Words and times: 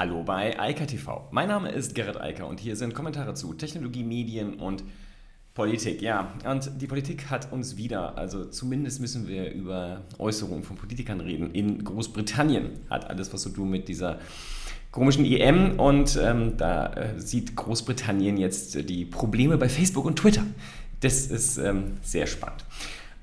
Hallo 0.00 0.22
bei 0.22 0.58
Eika 0.58 0.86
TV. 0.86 1.28
Mein 1.30 1.48
Name 1.48 1.70
ist 1.72 1.94
Gerrit 1.94 2.18
Eiker 2.18 2.46
und 2.46 2.58
hier 2.58 2.74
sind 2.74 2.94
Kommentare 2.94 3.34
zu 3.34 3.52
Technologie, 3.52 4.02
Medien 4.02 4.54
und 4.54 4.82
Politik. 5.52 6.00
Ja, 6.00 6.32
und 6.48 6.80
die 6.80 6.86
Politik 6.86 7.28
hat 7.28 7.52
uns 7.52 7.76
wieder, 7.76 8.16
also 8.16 8.46
zumindest 8.46 9.02
müssen 9.02 9.28
wir 9.28 9.52
über 9.52 10.00
Äußerungen 10.16 10.64
von 10.64 10.76
Politikern 10.78 11.20
reden. 11.20 11.50
In 11.52 11.84
Großbritannien 11.84 12.80
hat 12.88 13.10
alles 13.10 13.30
was 13.34 13.42
zu 13.42 13.50
tun 13.50 13.68
mit 13.68 13.88
dieser 13.88 14.20
komischen 14.90 15.26
EM 15.26 15.78
und 15.78 16.18
ähm, 16.18 16.56
da 16.56 16.94
äh, 16.94 17.20
sieht 17.20 17.54
Großbritannien 17.54 18.38
jetzt 18.38 18.88
die 18.88 19.04
Probleme 19.04 19.58
bei 19.58 19.68
Facebook 19.68 20.06
und 20.06 20.16
Twitter. 20.16 20.46
Das 21.00 21.26
ist 21.26 21.58
ähm, 21.58 21.98
sehr 22.00 22.26
spannend. 22.26 22.64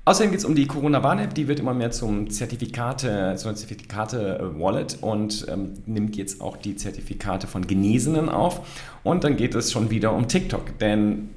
Außerdem 0.08 0.30
geht 0.30 0.40
es 0.40 0.46
um 0.46 0.54
die 0.54 0.66
Corona-Warn-App, 0.66 1.34
die 1.34 1.48
wird 1.48 1.60
immer 1.60 1.74
mehr 1.74 1.90
zum 1.90 2.30
Zertifikate, 2.30 3.34
zu 3.36 3.52
Zertifikate-Wallet 3.52 5.02
und 5.02 5.44
ähm, 5.50 5.74
nimmt 5.84 6.16
jetzt 6.16 6.40
auch 6.40 6.56
die 6.56 6.76
Zertifikate 6.76 7.46
von 7.46 7.66
Genesenen 7.66 8.30
auf. 8.30 8.62
Und 9.04 9.22
dann 9.22 9.36
geht 9.36 9.54
es 9.54 9.70
schon 9.70 9.90
wieder 9.90 10.14
um 10.14 10.26
TikTok, 10.26 10.78
denn 10.78 11.28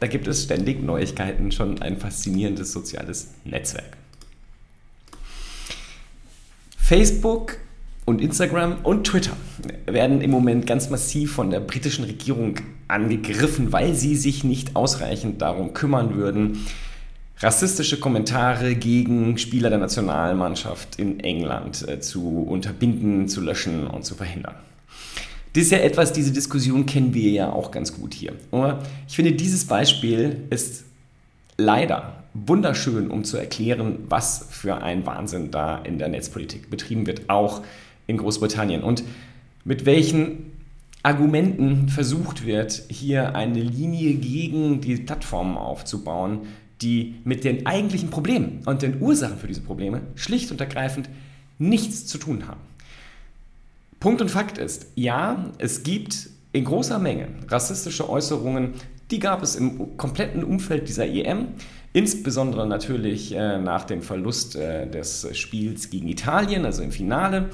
da 0.00 0.06
gibt 0.06 0.28
es 0.28 0.44
ständig 0.44 0.82
Neuigkeiten, 0.82 1.52
schon 1.52 1.82
ein 1.82 1.98
faszinierendes 1.98 2.72
soziales 2.72 3.34
Netzwerk. 3.44 3.98
Facebook 6.78 7.58
und 8.06 8.22
Instagram 8.22 8.78
und 8.82 9.08
Twitter 9.08 9.36
werden 9.84 10.22
im 10.22 10.30
Moment 10.30 10.66
ganz 10.66 10.88
massiv 10.88 11.34
von 11.34 11.50
der 11.50 11.60
britischen 11.60 12.06
Regierung 12.06 12.54
angegriffen, 12.88 13.72
weil 13.72 13.94
sie 13.94 14.16
sich 14.16 14.42
nicht 14.42 14.74
ausreichend 14.74 15.42
darum 15.42 15.74
kümmern 15.74 16.14
würden, 16.14 16.64
rassistische 17.40 17.98
Kommentare 17.98 18.74
gegen 18.74 19.36
Spieler 19.38 19.68
der 19.70 19.78
Nationalmannschaft 19.78 20.98
in 20.98 21.20
England 21.20 21.86
äh, 21.88 22.00
zu 22.00 22.42
unterbinden, 22.42 23.28
zu 23.28 23.40
löschen 23.40 23.86
und 23.86 24.04
zu 24.04 24.14
verhindern. 24.14 24.54
Das 25.52 25.64
ist 25.64 25.70
ja 25.70 25.78
etwas, 25.78 26.12
diese 26.12 26.32
Diskussion 26.32 26.84
kennen 26.84 27.14
wir 27.14 27.30
ja 27.30 27.50
auch 27.50 27.70
ganz 27.70 27.94
gut 27.94 28.12
hier. 28.12 28.34
Ich 29.08 29.16
finde, 29.16 29.32
dieses 29.32 29.64
Beispiel 29.64 30.42
ist 30.50 30.84
leider 31.56 32.24
wunderschön, 32.34 33.10
um 33.10 33.24
zu 33.24 33.38
erklären, 33.38 34.00
was 34.08 34.48
für 34.50 34.82
ein 34.82 35.06
Wahnsinn 35.06 35.50
da 35.50 35.78
in 35.78 35.98
der 35.98 36.08
Netzpolitik 36.08 36.68
betrieben 36.68 37.06
wird, 37.06 37.30
auch 37.30 37.62
in 38.06 38.18
Großbritannien. 38.18 38.82
Und 38.82 39.02
mit 39.64 39.86
welchen 39.86 40.52
Argumenten 41.02 41.88
versucht 41.88 42.44
wird, 42.44 42.82
hier 42.88 43.34
eine 43.34 43.60
Linie 43.60 44.14
gegen 44.14 44.82
die 44.82 44.96
Plattformen 44.96 45.56
aufzubauen, 45.56 46.40
die 46.82 47.16
mit 47.24 47.44
den 47.44 47.66
eigentlichen 47.66 48.10
Problemen 48.10 48.60
und 48.66 48.82
den 48.82 49.00
Ursachen 49.00 49.38
für 49.38 49.46
diese 49.46 49.62
Probleme 49.62 50.02
schlicht 50.14 50.50
und 50.50 50.60
ergreifend 50.60 51.08
nichts 51.58 52.06
zu 52.06 52.18
tun 52.18 52.46
haben. 52.46 52.60
Punkt 54.00 54.20
und 54.20 54.30
Fakt 54.30 54.58
ist, 54.58 54.86
ja, 54.94 55.50
es 55.58 55.82
gibt 55.82 56.28
in 56.52 56.64
großer 56.64 56.98
Menge 56.98 57.28
rassistische 57.48 58.08
Äußerungen, 58.08 58.74
die 59.10 59.18
gab 59.18 59.42
es 59.42 59.54
im 59.56 59.96
kompletten 59.96 60.44
Umfeld 60.44 60.88
dieser 60.88 61.06
EM, 61.06 61.48
insbesondere 61.92 62.66
natürlich 62.66 63.34
äh, 63.34 63.58
nach 63.58 63.84
dem 63.84 64.02
Verlust 64.02 64.56
äh, 64.56 64.88
des 64.88 65.28
Spiels 65.36 65.90
gegen 65.90 66.08
Italien, 66.08 66.64
also 66.64 66.82
im 66.82 66.92
Finale, 66.92 67.50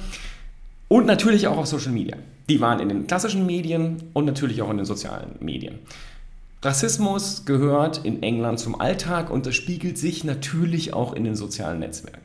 und 0.88 1.06
natürlich 1.06 1.46
auch 1.46 1.58
auf 1.58 1.66
Social 1.66 1.92
Media. 1.92 2.16
Die 2.48 2.60
waren 2.60 2.80
in 2.80 2.88
den 2.88 3.06
klassischen 3.06 3.46
Medien 3.46 4.02
und 4.12 4.24
natürlich 4.24 4.62
auch 4.62 4.70
in 4.70 4.78
den 4.78 4.86
sozialen 4.86 5.36
Medien. 5.40 5.78
Rassismus 6.62 7.44
gehört 7.44 8.04
in 8.04 8.22
England 8.22 8.60
zum 8.60 8.80
Alltag 8.80 9.30
und 9.30 9.46
das 9.46 9.56
spiegelt 9.56 9.98
sich 9.98 10.22
natürlich 10.22 10.92
auch 10.92 11.12
in 11.12 11.24
den 11.24 11.34
sozialen 11.34 11.80
Netzwerken. 11.80 12.20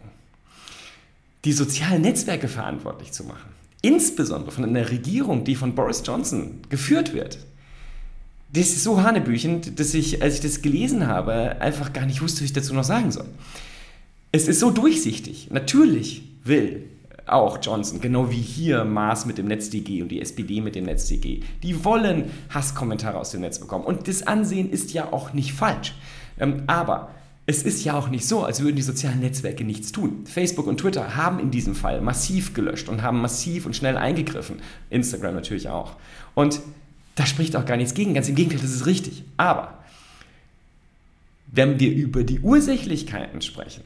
Die 1.44 1.54
sozialen 1.54 2.02
Netzwerke 2.02 2.48
verantwortlich 2.48 3.12
zu 3.12 3.24
machen, 3.24 3.50
insbesondere 3.82 4.52
von 4.52 4.64
einer 4.64 4.90
Regierung, 4.90 5.44
die 5.44 5.56
von 5.56 5.74
Boris 5.74 6.04
Johnson 6.06 6.60
geführt 6.70 7.14
wird, 7.14 7.40
das 8.54 8.68
ist 8.68 8.84
so 8.84 9.02
hanebüchend, 9.02 9.80
dass 9.80 9.94
ich, 9.94 10.22
als 10.22 10.36
ich 10.36 10.42
das 10.42 10.62
gelesen 10.62 11.08
habe, 11.08 11.60
einfach 11.60 11.92
gar 11.92 12.06
nicht 12.06 12.22
wusste, 12.22 12.42
was 12.42 12.46
ich 12.46 12.54
dazu 12.54 12.74
noch 12.74 12.84
sagen 12.84 13.12
soll. 13.12 13.26
Es 14.32 14.48
ist 14.48 14.60
so 14.60 14.72
durchsichtig. 14.72 15.50
Natürlich 15.52 16.24
will 16.44 16.84
auch 17.28 17.60
Johnson, 17.62 18.02
genau 18.02 18.32
wie 18.32 18.42
hier 18.42 18.86
Maas 18.86 19.26
mit 19.26 19.38
dem 19.38 19.48
NetzDG 19.48 20.02
und 20.02 20.10
die 20.10 20.22
SPD 20.22 20.62
mit 20.62 20.76
dem 20.76 20.86
NetzDG. 20.86 21.42
Die 21.64 21.86
wollen 21.86 22.32
Hasskommentare 22.50 23.18
aus 23.18 23.32
dem 23.32 23.42
Netz 23.42 23.60
bekommen. 23.60 23.86
Und 23.86 24.08
das 24.08 24.26
Ansehen 24.26 24.70
ist 24.70 24.94
ja 24.94 25.12
auch 25.12 25.34
nicht 25.34 25.54
falsch. 25.54 25.96
Ähm, 26.40 26.64
aber 26.68 27.10
es 27.46 27.64
ist 27.64 27.84
ja 27.86 27.98
auch 27.98 28.10
nicht 28.10 28.28
so, 28.28 28.44
als 28.44 28.62
würden 28.62 28.76
die 28.76 28.82
sozialen 28.82 29.22
Netzwerke 29.22 29.64
nichts 29.64 29.92
tun. 29.92 30.26
Facebook 30.26 30.68
und 30.68 30.80
Twitter 30.80 31.16
haben 31.16 31.40
in 31.40 31.50
diesem 31.50 31.76
Fall 31.76 32.02
massiv 32.02 32.54
gelöscht 32.54 32.90
und 32.90 33.02
haben 33.02 33.22
massiv 33.22 33.66
und 33.66 33.76
schnell 33.76 33.98
eingegriffen. 33.98 34.58
Instagram 34.90 35.36
natürlich 35.36 35.70
auch. 35.70 35.96
Und 36.36 36.60
da 37.16 37.26
spricht 37.26 37.56
auch 37.56 37.66
gar 37.66 37.78
nichts 37.78 37.94
gegen. 37.94 38.14
Ganz 38.14 38.28
im 38.28 38.36
Gegenteil, 38.36 38.60
das 38.62 38.72
ist 38.72 38.86
richtig. 38.86 39.24
Aber 39.38 39.78
wenn 41.48 41.80
wir 41.80 41.92
über 41.92 42.24
die 42.24 42.42
Ursächlichkeiten 42.42 43.42
sprechen, 43.42 43.84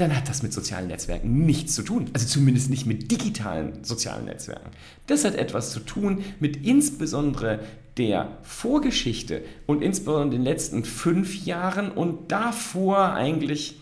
dann 0.00 0.16
hat 0.16 0.28
das 0.28 0.42
mit 0.42 0.52
sozialen 0.52 0.88
Netzwerken 0.88 1.44
nichts 1.44 1.74
zu 1.74 1.82
tun. 1.82 2.10
Also 2.12 2.26
zumindest 2.26 2.70
nicht 2.70 2.86
mit 2.86 3.10
digitalen 3.10 3.84
sozialen 3.84 4.24
Netzwerken. 4.24 4.70
Das 5.06 5.24
hat 5.24 5.34
etwas 5.34 5.72
zu 5.72 5.80
tun 5.80 6.24
mit 6.40 6.64
insbesondere 6.64 7.60
der 7.96 8.38
Vorgeschichte 8.42 9.42
und 9.66 9.82
insbesondere 9.82 10.24
in 10.24 10.30
den 10.30 10.42
letzten 10.42 10.84
fünf 10.84 11.44
Jahren 11.44 11.90
und 11.90 12.32
davor 12.32 13.12
eigentlich 13.12 13.76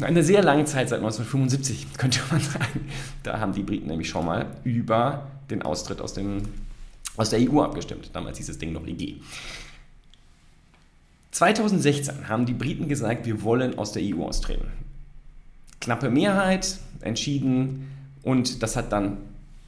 eine 0.00 0.22
sehr 0.22 0.42
lange 0.42 0.64
Zeit, 0.64 0.88
seit 0.88 1.00
1975 1.00 1.92
könnte 1.98 2.20
man 2.30 2.40
sagen. 2.40 2.88
Da 3.22 3.38
haben 3.38 3.52
die 3.52 3.62
Briten 3.62 3.88
nämlich 3.88 4.08
schon 4.08 4.24
mal 4.24 4.46
über 4.64 5.30
den 5.50 5.62
Austritt 5.62 6.00
aus, 6.00 6.14
dem, 6.14 6.42
aus 7.16 7.30
der 7.30 7.40
EU 7.40 7.60
abgestimmt. 7.60 8.10
Damals 8.14 8.38
hieß 8.38 8.46
das 8.46 8.58
Ding 8.58 8.72
noch 8.72 8.86
EG. 8.86 9.16
2016 11.32 12.28
haben 12.28 12.46
die 12.46 12.52
Briten 12.54 12.88
gesagt, 12.88 13.26
wir 13.26 13.42
wollen 13.42 13.78
aus 13.78 13.92
der 13.92 14.02
EU 14.02 14.24
austreten 14.24 14.68
knappe 15.82 16.08
Mehrheit 16.08 16.78
entschieden 17.02 17.88
und 18.22 18.62
das 18.62 18.76
hat 18.76 18.92
dann 18.92 19.18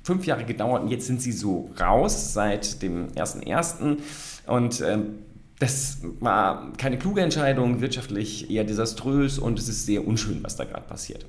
fünf 0.02 0.26
Jahre 0.26 0.44
gedauert 0.44 0.82
und 0.82 0.88
jetzt 0.88 1.06
sind 1.06 1.20
sie 1.20 1.32
so 1.32 1.70
raus 1.80 2.32
seit 2.32 2.82
dem 2.82 3.08
1.1. 3.12 3.98
Und 4.46 4.80
ähm, 4.82 5.18
das 5.58 5.98
war 6.20 6.72
keine 6.76 6.98
kluge 6.98 7.22
Entscheidung, 7.22 7.80
wirtschaftlich 7.80 8.50
eher 8.50 8.64
desaströs 8.64 9.38
und 9.38 9.58
es 9.58 9.68
ist 9.68 9.86
sehr 9.86 10.06
unschön, 10.06 10.42
was 10.42 10.56
da 10.56 10.64
gerade 10.64 10.86
passiert. 10.86 11.26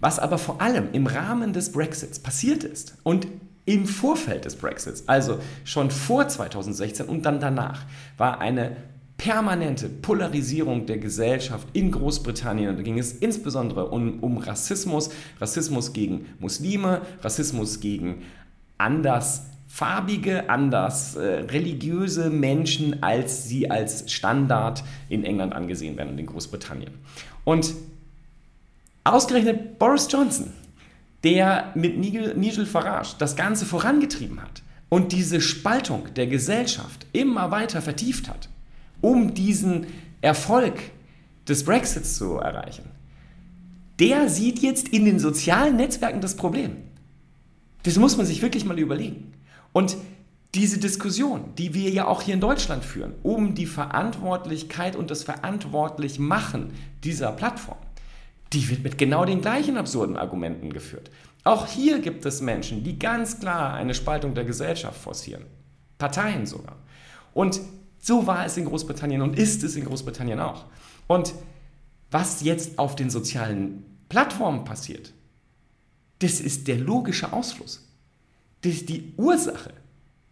Was 0.00 0.18
aber 0.18 0.38
vor 0.38 0.60
allem 0.60 0.88
im 0.92 1.06
Rahmen 1.06 1.52
des 1.52 1.72
Brexits 1.72 2.18
passiert 2.18 2.64
ist 2.64 2.96
und 3.02 3.26
im 3.66 3.84
Vorfeld 3.84 4.46
des 4.46 4.56
Brexits, 4.56 5.04
also 5.06 5.38
schon 5.64 5.90
vor 5.90 6.26
2016 6.26 7.06
und 7.06 7.26
dann 7.26 7.40
danach, 7.40 7.84
war 8.16 8.40
eine 8.40 8.76
permanente 9.18 9.88
Polarisierung 9.88 10.86
der 10.86 10.98
Gesellschaft 10.98 11.66
in 11.72 11.90
Großbritannien. 11.90 12.76
Da 12.76 12.82
ging 12.82 12.98
es 12.98 13.12
insbesondere 13.12 13.88
um, 13.88 14.20
um 14.20 14.38
Rassismus, 14.38 15.10
Rassismus 15.40 15.92
gegen 15.92 16.26
Muslime, 16.38 17.02
Rassismus 17.20 17.80
gegen 17.80 18.22
andersfarbige, 18.78 20.48
anders 20.48 21.16
äh, 21.16 21.40
religiöse 21.40 22.30
Menschen, 22.30 23.02
als 23.02 23.48
sie 23.48 23.68
als 23.68 24.10
Standard 24.10 24.84
in 25.08 25.24
England 25.24 25.52
angesehen 25.52 25.96
werden 25.96 26.10
und 26.10 26.18
in 26.18 26.26
Großbritannien. 26.26 26.92
Und 27.44 27.74
ausgerechnet 29.02 29.80
Boris 29.80 30.06
Johnson, 30.08 30.52
der 31.24 31.72
mit 31.74 31.98
Nigel, 31.98 32.36
Nigel 32.36 32.66
Farage 32.66 33.16
das 33.18 33.34
Ganze 33.34 33.66
vorangetrieben 33.66 34.40
hat 34.40 34.62
und 34.88 35.10
diese 35.10 35.40
Spaltung 35.40 36.14
der 36.14 36.28
Gesellschaft 36.28 37.06
immer 37.12 37.50
weiter 37.50 37.82
vertieft 37.82 38.28
hat, 38.28 38.48
um 39.00 39.34
diesen 39.34 39.86
Erfolg 40.20 40.74
des 41.46 41.64
Brexits 41.64 42.16
zu 42.16 42.36
erreichen, 42.36 42.84
der 43.98 44.28
sieht 44.28 44.60
jetzt 44.60 44.88
in 44.88 45.04
den 45.04 45.18
sozialen 45.18 45.76
Netzwerken 45.76 46.20
das 46.20 46.36
Problem. 46.36 46.76
Das 47.82 47.96
muss 47.96 48.16
man 48.16 48.26
sich 48.26 48.42
wirklich 48.42 48.64
mal 48.64 48.78
überlegen. 48.78 49.32
Und 49.72 49.96
diese 50.54 50.78
Diskussion, 50.78 51.54
die 51.56 51.74
wir 51.74 51.90
ja 51.90 52.06
auch 52.06 52.22
hier 52.22 52.34
in 52.34 52.40
Deutschland 52.40 52.84
führen, 52.84 53.14
um 53.22 53.54
die 53.54 53.66
Verantwortlichkeit 53.66 54.96
und 54.96 55.10
das 55.10 55.22
Verantwortlichmachen 55.22 56.72
dieser 57.04 57.32
Plattform, 57.32 57.78
die 58.52 58.68
wird 58.70 58.82
mit 58.82 58.98
genau 58.98 59.24
den 59.24 59.42
gleichen 59.42 59.76
absurden 59.76 60.16
Argumenten 60.16 60.72
geführt. 60.72 61.10
Auch 61.44 61.66
hier 61.66 61.98
gibt 62.00 62.24
es 62.24 62.40
Menschen, 62.40 62.82
die 62.82 62.98
ganz 62.98 63.40
klar 63.40 63.74
eine 63.74 63.94
Spaltung 63.94 64.34
der 64.34 64.44
Gesellschaft 64.44 65.00
forcieren. 65.00 65.44
Parteien 65.98 66.46
sogar. 66.46 66.76
Und 67.34 67.60
so 68.00 68.26
war 68.26 68.46
es 68.46 68.56
in 68.56 68.64
Großbritannien 68.64 69.22
und 69.22 69.38
ist 69.38 69.62
es 69.62 69.76
in 69.76 69.84
Großbritannien 69.84 70.40
auch. 70.40 70.66
Und 71.06 71.34
was 72.10 72.42
jetzt 72.42 72.78
auf 72.78 72.96
den 72.96 73.10
sozialen 73.10 73.84
Plattformen 74.08 74.64
passiert, 74.64 75.12
das 76.20 76.40
ist 76.40 76.68
der 76.68 76.78
logische 76.78 77.32
Ausfluss. 77.32 77.86
Das 78.62 78.86
die 78.86 79.12
Ursache 79.16 79.72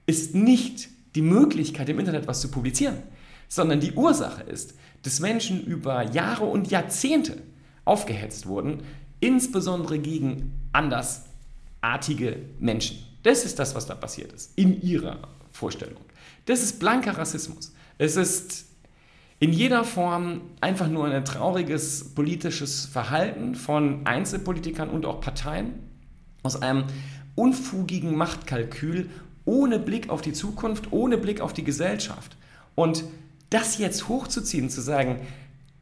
ist 0.06 0.34
nicht 0.34 0.88
die 1.14 1.22
Möglichkeit, 1.22 1.88
im 1.88 1.98
Internet 1.98 2.26
was 2.26 2.40
zu 2.40 2.50
publizieren, 2.50 2.96
sondern 3.48 3.80
die 3.80 3.92
Ursache 3.92 4.42
ist, 4.42 4.74
dass 5.02 5.20
Menschen 5.20 5.64
über 5.64 6.02
Jahre 6.12 6.44
und 6.44 6.70
Jahrzehnte 6.70 7.42
aufgehetzt 7.84 8.46
wurden, 8.46 8.82
insbesondere 9.20 9.98
gegen 9.98 10.52
andersartige 10.72 12.38
Menschen. 12.58 12.98
Das 13.22 13.44
ist 13.44 13.58
das, 13.58 13.74
was 13.74 13.86
da 13.86 13.94
passiert 13.94 14.32
ist, 14.32 14.56
in 14.56 14.82
ihrer 14.82 15.18
Vorstellung. 15.52 16.02
Das 16.46 16.62
ist 16.62 16.78
blanker 16.81 17.19
Rassismus. 17.19 17.75
Es 17.98 18.16
ist 18.16 18.66
in 19.38 19.52
jeder 19.52 19.84
Form 19.84 20.40
einfach 20.60 20.88
nur 20.88 21.06
ein 21.06 21.25
trauriges 21.25 22.14
politisches 22.14 22.87
Verhalten 22.87 23.54
von 23.54 24.06
Einzelpolitikern 24.06 24.88
und 24.88 25.04
auch 25.04 25.20
Parteien 25.20 25.75
aus 26.43 26.60
einem 26.62 26.84
unfugigen 27.34 28.16
Machtkalkül 28.16 29.10
ohne 29.44 29.78
Blick 29.78 30.08
auf 30.08 30.22
die 30.22 30.32
Zukunft, 30.32 30.93
ohne 30.93 31.19
Blick 31.19 31.40
auf 31.40 31.52
die 31.52 31.64
Gesellschaft. 31.64 32.37
Und 32.75 33.04
das 33.50 33.78
jetzt 33.78 34.08
hochzuziehen, 34.08 34.70
zu 34.70 34.81
sagen, 34.81 35.20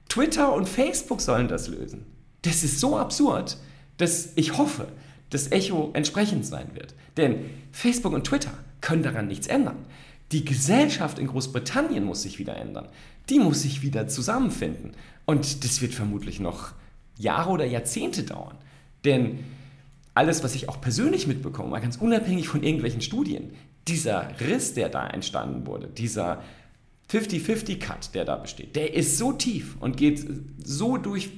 Twitter 0.08 0.52
und 0.52 0.69
Facebook 0.69 1.20
sollen 1.20 1.49
das 1.49 1.69
lösen, 1.69 2.05
das 2.43 2.62
ist 2.62 2.81
so 2.81 2.99
absurd, 2.99 3.56
dass 3.96 4.32
ich 4.34 4.58
hoffe, 4.58 4.88
das 5.31 5.50
Echo 5.50 5.90
entsprechend 5.94 6.44
sein 6.44 6.69
wird. 6.75 6.94
Denn 7.17 7.50
Facebook 7.72 8.12
und 8.12 8.25
Twitter 8.25 8.52
können 8.81 9.02
daran 9.02 9.28
nichts 9.28 9.46
ändern. 9.46 9.87
Die 10.32 10.44
Gesellschaft 10.44 11.19
in 11.19 11.26
Großbritannien 11.26 12.05
muss 12.05 12.23
sich 12.23 12.38
wieder 12.38 12.56
ändern. 12.56 12.88
Die 13.29 13.38
muss 13.38 13.62
sich 13.62 13.82
wieder 13.82 14.09
zusammenfinden. 14.09 14.93
Und 15.25 15.65
das 15.65 15.81
wird 15.81 15.94
vermutlich 15.94 16.41
noch 16.41 16.73
Jahre 17.19 17.50
oder 17.50 17.65
Jahrzehnte 17.65 18.25
dauern. 18.25 18.56
Denn 19.05 19.41
alles, 20.15 20.43
was 20.44 20.55
ich 20.55 20.69
auch 20.69 20.81
persönlich 20.81 21.26
mitbekomme, 21.26 21.71
mal 21.71 21.81
ganz 21.81 21.97
unabhängig 21.97 22.49
von 22.49 22.62
irgendwelchen 22.62 23.00
Studien, 23.00 23.50
dieser 23.88 24.29
Riss, 24.41 24.75
der 24.75 24.88
da 24.88 25.06
entstanden 25.06 25.67
wurde, 25.67 25.88
dieser 25.88 26.43
50-50-Cut, 27.11 28.15
der 28.15 28.25
da 28.25 28.37
besteht, 28.37 28.77
der 28.77 28.94
ist 28.94 29.19
so 29.19 29.32
tief 29.32 29.77
und 29.81 29.97
geht 29.97 30.25
so 30.65 30.97
durch 30.97 31.31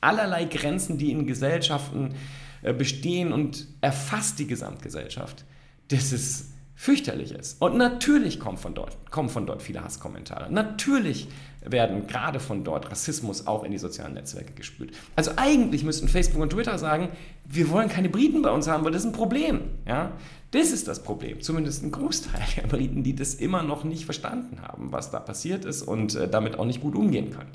allerlei 0.00 0.44
Grenzen, 0.44 0.98
die 0.98 1.10
in 1.10 1.26
Gesellschaften 1.26 2.14
äh, 2.62 2.72
bestehen 2.72 3.32
und 3.32 3.66
erfasst 3.80 4.38
die 4.38 4.46
Gesamtgesellschaft, 4.46 5.44
dass 5.88 6.12
es 6.12 6.50
fürchterlich 6.80 7.32
ist. 7.32 7.60
Und 7.60 7.76
natürlich 7.76 8.40
kommen 8.40 8.56
von 8.56 8.72
dort, 8.72 8.96
kommen 9.10 9.28
von 9.28 9.44
dort 9.44 9.60
viele 9.60 9.84
Hasskommentare. 9.84 10.50
Natürlich 10.50 11.28
werden 11.62 12.06
gerade 12.06 12.40
von 12.40 12.64
dort 12.64 12.90
Rassismus 12.90 13.46
auch 13.46 13.64
in 13.64 13.70
die 13.70 13.76
sozialen 13.76 14.14
Netzwerke 14.14 14.54
gespült. 14.54 14.94
Also 15.14 15.32
eigentlich 15.36 15.84
müssten 15.84 16.08
Facebook 16.08 16.40
und 16.40 16.54
Twitter 16.54 16.78
sagen, 16.78 17.10
wir 17.44 17.68
wollen 17.68 17.90
keine 17.90 18.08
Briten 18.08 18.40
bei 18.40 18.50
uns 18.50 18.66
haben, 18.66 18.82
weil 18.82 18.92
das 18.92 19.02
ist 19.02 19.08
ein 19.08 19.12
Problem. 19.12 19.60
Ja? 19.86 20.12
Das 20.52 20.70
ist 20.70 20.88
das 20.88 21.02
Problem. 21.02 21.42
Zumindest 21.42 21.82
ein 21.84 21.90
Großteil 21.92 22.40
der 22.56 22.66
Briten, 22.66 23.02
die 23.02 23.14
das 23.14 23.34
immer 23.34 23.62
noch 23.62 23.84
nicht 23.84 24.06
verstanden 24.06 24.62
haben, 24.62 24.90
was 24.90 25.10
da 25.10 25.20
passiert 25.20 25.66
ist 25.66 25.82
und 25.82 26.14
äh, 26.14 26.28
damit 26.28 26.58
auch 26.58 26.64
nicht 26.64 26.80
gut 26.80 26.94
umgehen 26.94 27.28
können. 27.30 27.50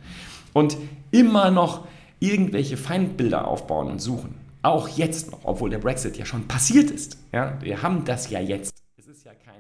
Und 0.54 0.78
immer 1.10 1.50
noch 1.50 1.88
irgendwelche 2.20 2.78
Feindbilder 2.78 3.48
aufbauen 3.48 3.88
und 3.88 4.00
suchen. 4.00 4.36
Auch 4.62 4.88
jetzt 4.88 5.32
noch, 5.32 5.40
obwohl 5.46 5.72
der 5.72 5.80
Brexit 5.80 6.16
ja 6.16 6.26
schon 6.26 6.48
passiert 6.48 6.92
ist. 6.92 7.18
Ja? 7.34 7.58
Wir 7.60 7.82
haben 7.82 8.06
das 8.06 8.30
ja 8.30 8.40
jetzt. 8.40 8.75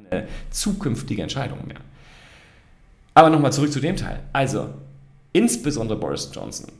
Keine 0.09 0.27
zukünftige 0.49 1.21
Entscheidung 1.21 1.67
mehr. 1.67 1.79
Aber 3.13 3.29
nochmal 3.29 3.53
zurück 3.53 3.71
zu 3.71 3.79
dem 3.79 3.95
Teil. 3.95 4.19
Also, 4.33 4.69
insbesondere 5.31 5.97
Boris 5.97 6.29
Johnson, 6.33 6.71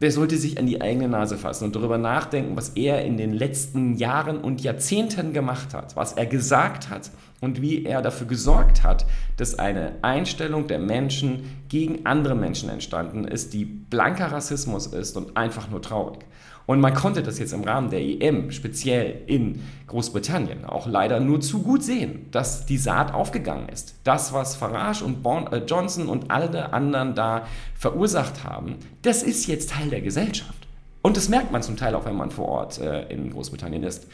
der 0.00 0.10
sollte 0.10 0.36
sich 0.36 0.58
an 0.58 0.66
die 0.66 0.80
eigene 0.80 1.08
Nase 1.08 1.38
fassen 1.38 1.64
und 1.64 1.76
darüber 1.76 1.98
nachdenken, 1.98 2.56
was 2.56 2.70
er 2.70 3.04
in 3.04 3.16
den 3.16 3.32
letzten 3.32 3.96
Jahren 3.96 4.38
und 4.38 4.62
Jahrzehnten 4.62 5.32
gemacht 5.32 5.72
hat, 5.72 5.94
was 5.96 6.14
er 6.14 6.26
gesagt 6.26 6.90
hat 6.90 7.10
und 7.40 7.62
wie 7.62 7.84
er 7.84 8.02
dafür 8.02 8.26
gesorgt 8.26 8.82
hat, 8.82 9.06
dass 9.36 9.58
eine 9.58 9.92
Einstellung 10.02 10.66
der 10.66 10.78
Menschen 10.78 11.44
gegen 11.68 12.06
andere 12.06 12.34
Menschen 12.34 12.68
entstanden 12.70 13.24
ist, 13.24 13.52
die 13.52 13.64
blanker 13.64 14.32
Rassismus 14.32 14.86
ist 14.88 15.16
und 15.16 15.36
einfach 15.36 15.70
nur 15.70 15.80
traurig. 15.80 16.24
Und 16.66 16.80
man 16.80 16.94
konnte 16.94 17.22
das 17.22 17.38
jetzt 17.38 17.52
im 17.52 17.64
Rahmen 17.64 17.90
der 17.90 18.00
EM, 18.00 18.50
speziell 18.50 19.22
in 19.26 19.60
Großbritannien, 19.86 20.64
auch 20.64 20.86
leider 20.86 21.20
nur 21.20 21.40
zu 21.40 21.62
gut 21.62 21.82
sehen, 21.82 22.26
dass 22.30 22.64
die 22.64 22.78
Saat 22.78 23.12
aufgegangen 23.12 23.68
ist. 23.68 23.96
Das, 24.04 24.32
was 24.32 24.56
Farage 24.56 25.04
und 25.04 25.22
bon, 25.22 25.46
äh, 25.52 25.58
Johnson 25.66 26.08
und 26.08 26.30
alle 26.30 26.72
anderen 26.72 27.14
da 27.14 27.46
verursacht 27.76 28.44
haben, 28.44 28.76
das 29.02 29.22
ist 29.22 29.46
jetzt 29.46 29.70
Teil 29.70 29.90
der 29.90 30.00
Gesellschaft. 30.00 30.66
Und 31.02 31.18
das 31.18 31.28
merkt 31.28 31.52
man 31.52 31.62
zum 31.62 31.76
Teil 31.76 31.94
auch, 31.94 32.06
wenn 32.06 32.16
man 32.16 32.30
vor 32.30 32.48
Ort 32.48 32.78
äh, 32.78 33.06
in 33.08 33.30
Großbritannien 33.30 33.82
ist. 33.82 34.06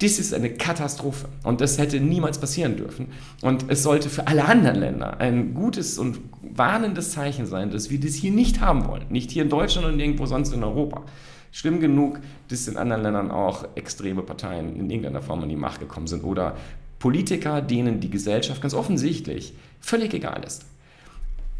Dies 0.00 0.18
ist 0.18 0.34
eine 0.34 0.50
Katastrophe 0.50 1.28
und 1.44 1.60
das 1.60 1.78
hätte 1.78 2.00
niemals 2.00 2.38
passieren 2.38 2.76
dürfen. 2.76 3.08
Und 3.42 3.66
es 3.68 3.82
sollte 3.84 4.08
für 4.08 4.26
alle 4.26 4.46
anderen 4.46 4.80
Länder 4.80 5.20
ein 5.20 5.54
gutes 5.54 5.98
und 5.98 6.18
warnendes 6.42 7.12
Zeichen 7.12 7.46
sein, 7.46 7.70
dass 7.70 7.90
wir 7.90 8.00
das 8.00 8.14
hier 8.14 8.32
nicht 8.32 8.60
haben 8.60 8.88
wollen. 8.88 9.04
Nicht 9.10 9.30
hier 9.30 9.44
in 9.44 9.48
Deutschland 9.48 9.86
und 9.86 10.00
irgendwo 10.00 10.26
sonst 10.26 10.52
in 10.52 10.64
Europa. 10.64 11.04
Schlimm 11.52 11.80
genug, 11.80 12.18
dass 12.48 12.66
in 12.66 12.76
anderen 12.76 13.02
Ländern 13.02 13.30
auch 13.30 13.66
extreme 13.74 14.22
Parteien 14.22 14.74
in 14.74 14.90
irgendeiner 14.90 15.22
Form 15.22 15.42
an 15.42 15.48
die 15.48 15.56
Macht 15.56 15.80
gekommen 15.80 16.06
sind 16.06 16.24
oder 16.24 16.56
Politiker, 16.98 17.60
denen 17.60 18.00
die 18.00 18.10
Gesellschaft 18.10 18.62
ganz 18.62 18.74
offensichtlich 18.74 19.54
völlig 19.80 20.14
egal 20.14 20.42
ist. 20.44 20.64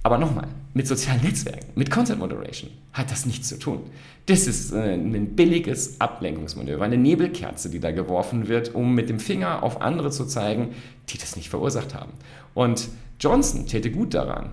Aber 0.04 0.18
nochmal, 0.18 0.48
mit 0.74 0.88
sozialen 0.88 1.22
Netzwerken, 1.22 1.66
mit 1.76 1.90
Content 1.90 2.18
Moderation 2.18 2.70
hat 2.92 3.10
das 3.10 3.24
nichts 3.24 3.48
zu 3.48 3.58
tun. 3.58 3.82
Das 4.26 4.46
ist 4.46 4.72
äh, 4.72 4.94
ein 4.94 5.36
billiges 5.36 6.00
Ablenkungsmanöver, 6.00 6.84
eine 6.84 6.96
Nebelkerze, 6.96 7.70
die 7.70 7.78
da 7.78 7.92
geworfen 7.92 8.48
wird, 8.48 8.74
um 8.74 8.94
mit 8.94 9.08
dem 9.08 9.20
Finger 9.20 9.62
auf 9.62 9.80
andere 9.80 10.10
zu 10.10 10.24
zeigen, 10.24 10.74
die 11.08 11.18
das 11.18 11.36
nicht 11.36 11.50
verursacht 11.50 11.94
haben. 11.94 12.12
Und 12.54 12.88
Johnson 13.20 13.66
täte 13.66 13.92
gut 13.92 14.14
daran, 14.14 14.50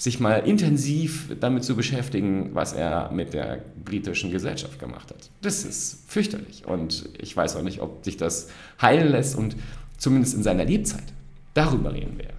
sich 0.00 0.18
mal 0.18 0.38
intensiv 0.38 1.28
damit 1.40 1.62
zu 1.62 1.76
beschäftigen, 1.76 2.50
was 2.54 2.72
er 2.72 3.10
mit 3.12 3.34
der 3.34 3.62
britischen 3.84 4.30
Gesellschaft 4.30 4.78
gemacht 4.78 5.10
hat. 5.10 5.30
Das 5.42 5.64
ist 5.64 6.04
fürchterlich 6.08 6.64
und 6.66 7.10
ich 7.18 7.36
weiß 7.36 7.56
auch 7.56 7.62
nicht, 7.62 7.82
ob 7.82 8.04
sich 8.04 8.16
das 8.16 8.48
heilen 8.80 9.08
lässt 9.08 9.36
und 9.36 9.56
zumindest 9.98 10.34
in 10.34 10.42
seiner 10.42 10.64
Lebzeit 10.64 11.04
darüber 11.52 11.92
reden 11.92 12.16
wir. 12.16 12.30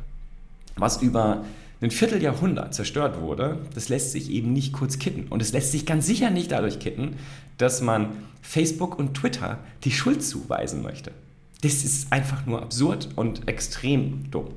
Was 0.76 1.04
über 1.04 1.46
ein 1.82 1.92
Vierteljahrhundert 1.92 2.74
zerstört 2.74 3.22
wurde, 3.22 3.60
das 3.76 3.90
lässt 3.90 4.12
sich 4.12 4.32
eben 4.32 4.54
nicht 4.54 4.74
kurz 4.74 5.00
kitten. 5.00 5.28
Und 5.30 5.42
es 5.42 5.52
lässt 5.52 5.72
sich 5.72 5.86
ganz 5.86 6.06
sicher 6.06 6.30
nicht 6.30 6.52
dadurch 6.52 6.80
kitten, 6.80 7.16
dass 7.58 7.82
man 7.82 8.10
Facebook 8.42 8.98
und 8.98 9.16
Twitter 9.16 9.60
die 9.84 9.92
Schuld 9.92 10.24
zuweisen 10.24 10.82
möchte. 10.82 11.12
Das 11.62 11.84
ist 11.84 12.12
einfach 12.12 12.46
nur 12.46 12.62
absurd 12.62 13.10
und 13.16 13.48
extrem 13.48 14.30
dumm. 14.32 14.50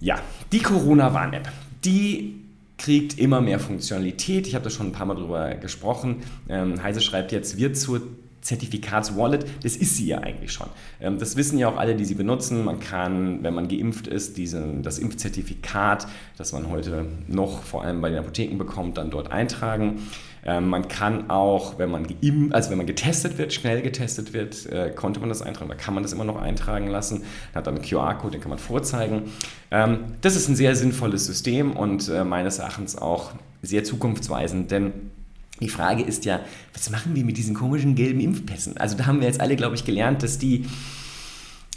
Ja, 0.00 0.18
die 0.50 0.60
Corona-Warn-App, 0.60 1.48
die 1.84 2.36
kriegt 2.78 3.18
immer 3.18 3.42
mehr 3.42 3.60
Funktionalität. 3.60 4.46
Ich 4.46 4.54
habe 4.54 4.64
da 4.64 4.70
schon 4.70 4.86
ein 4.86 4.92
paar 4.92 5.04
Mal 5.04 5.14
drüber 5.14 5.54
gesprochen. 5.56 6.22
Ähm, 6.48 6.82
Heise 6.82 7.02
schreibt 7.02 7.32
jetzt, 7.32 7.58
wird 7.58 7.76
zur 7.76 8.00
Zertifikatswallet, 8.40 9.44
das 9.62 9.76
ist 9.76 9.96
sie 9.96 10.06
ja 10.06 10.18
eigentlich 10.18 10.52
schon. 10.52 10.68
Ähm, 11.00 11.18
das 11.18 11.36
wissen 11.36 11.58
ja 11.58 11.68
auch 11.68 11.76
alle, 11.76 11.94
die 11.94 12.04
sie 12.04 12.14
benutzen. 12.14 12.64
Man 12.64 12.80
kann, 12.80 13.42
wenn 13.42 13.54
man 13.54 13.68
geimpft 13.68 14.06
ist, 14.06 14.36
diesen, 14.36 14.82
das 14.82 14.98
Impfzertifikat, 14.98 16.06
das 16.36 16.52
man 16.52 16.70
heute 16.70 17.06
noch 17.28 17.62
vor 17.62 17.84
allem 17.84 18.00
bei 18.00 18.10
den 18.10 18.18
Apotheken 18.18 18.56
bekommt, 18.56 18.96
dann 18.96 19.10
dort 19.10 19.30
eintragen. 19.30 20.00
Ähm, 20.44 20.68
man 20.68 20.88
kann 20.88 21.28
auch, 21.28 21.78
wenn 21.78 21.90
man, 21.90 22.06
geimpft, 22.06 22.54
also 22.54 22.70
wenn 22.70 22.78
man 22.78 22.86
getestet 22.86 23.36
wird, 23.36 23.52
schnell 23.52 23.82
getestet 23.82 24.32
wird, 24.32 24.66
äh, 24.66 24.90
konnte 24.90 25.20
man 25.20 25.28
das 25.28 25.42
eintragen, 25.42 25.68
da 25.68 25.76
kann 25.76 25.92
man 25.92 26.02
das 26.02 26.12
immer 26.12 26.24
noch 26.24 26.40
eintragen 26.40 26.88
lassen. 26.88 27.24
Hat 27.54 27.66
dann 27.66 27.76
einen 27.76 27.84
QR-Code, 27.84 28.32
den 28.32 28.40
kann 28.40 28.50
man 28.50 28.58
vorzeigen. 28.58 29.24
Ähm, 29.70 30.14
das 30.22 30.36
ist 30.36 30.48
ein 30.48 30.56
sehr 30.56 30.74
sinnvolles 30.76 31.26
System 31.26 31.72
und 31.72 32.08
äh, 32.08 32.24
meines 32.24 32.58
Erachtens 32.58 32.96
auch 32.96 33.32
sehr 33.62 33.84
zukunftsweisend, 33.84 34.70
denn 34.70 34.92
die 35.60 35.68
Frage 35.68 36.02
ist 36.02 36.24
ja, 36.24 36.40
was 36.72 36.90
machen 36.90 37.14
wir 37.14 37.24
mit 37.24 37.36
diesen 37.36 37.54
komischen 37.54 37.94
gelben 37.94 38.20
Impfpässen? 38.20 38.76
Also 38.76 38.96
da 38.96 39.06
haben 39.06 39.20
wir 39.20 39.26
jetzt 39.26 39.40
alle, 39.40 39.56
glaube 39.56 39.74
ich, 39.74 39.84
gelernt, 39.84 40.22
dass 40.22 40.38
die 40.38 40.66